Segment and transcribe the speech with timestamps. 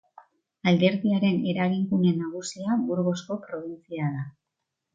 [0.71, 4.29] Alderdiaren eragin gune nagusia Burgosko probintzia da.